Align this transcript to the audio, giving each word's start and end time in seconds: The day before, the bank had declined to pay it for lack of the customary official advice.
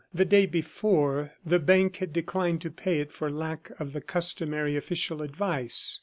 The 0.11 0.25
day 0.25 0.47
before, 0.47 1.33
the 1.45 1.59
bank 1.59 1.97
had 1.97 2.11
declined 2.11 2.59
to 2.61 2.71
pay 2.71 3.01
it 3.01 3.11
for 3.11 3.29
lack 3.29 3.71
of 3.79 3.93
the 3.93 4.01
customary 4.01 4.75
official 4.75 5.21
advice. 5.21 5.99